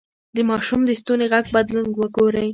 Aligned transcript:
د 0.35 0.37
ماشوم 0.49 0.81
د 0.85 0.91
ستوني 0.99 1.25
غږ 1.33 1.45
بدلون 1.55 1.87
وګورئ. 1.99 2.49